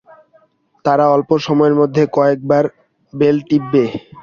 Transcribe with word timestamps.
তারা 0.85 1.05
অল্পসময়ের 1.07 1.75
মধ্যে 1.75 2.03
কয়েক 2.13 2.39
বার 2.49 2.65
বেল 3.13 3.37
টিপবে। 3.47 3.83